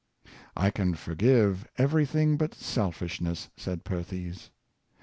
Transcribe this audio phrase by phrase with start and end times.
[0.65, 4.49] "I can forgive every thing but selfishness," said Perthes.